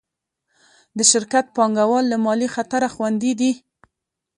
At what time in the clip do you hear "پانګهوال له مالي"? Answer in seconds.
1.55-2.47